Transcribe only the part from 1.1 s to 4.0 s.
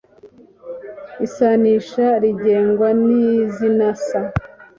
isanisha rigengwa n'izina